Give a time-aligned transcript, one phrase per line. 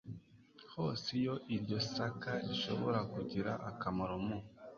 [0.73, 4.37] hose iyo iryo saka rishobora kugira akamaro mu